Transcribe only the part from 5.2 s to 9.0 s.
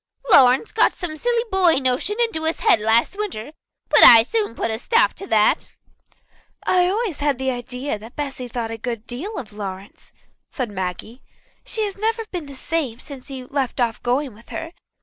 that." "I always had an idea that Bessy thought a